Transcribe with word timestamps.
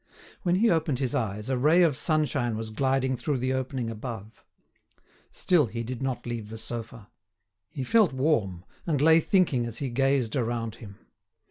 When 0.41 0.55
he 0.55 0.71
opened 0.71 0.97
his 0.97 1.13
eyes, 1.13 1.47
a 1.47 1.59
ray 1.59 1.83
of 1.83 1.95
sunshine 1.95 2.57
was 2.57 2.71
gliding 2.71 3.15
through 3.15 3.37
the 3.37 3.53
opening 3.53 3.91
above. 3.91 4.43
Still 5.29 5.67
he 5.67 5.83
did 5.83 6.01
not 6.01 6.25
leave 6.25 6.49
the 6.49 6.57
sofa. 6.57 7.11
He 7.69 7.83
felt 7.83 8.11
warm, 8.11 8.65
and 8.87 8.99
lay 8.99 9.19
thinking 9.19 9.67
as 9.67 9.77
he 9.77 9.91
gazed 9.91 10.35
around 10.35 10.73
him. 10.81 10.97